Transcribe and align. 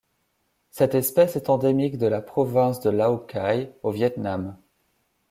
Cette 0.71 0.95
espèce 0.95 1.35
est 1.35 1.47
endémique 1.51 1.99
de 1.99 2.07
la 2.07 2.23
province 2.23 2.79
de 2.79 2.89
Lào 2.89 3.19
Cai 3.19 3.71
au 3.83 3.91
Viêt 3.91 4.15
Nam. 4.17 4.57